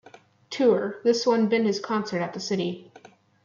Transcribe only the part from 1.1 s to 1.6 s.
one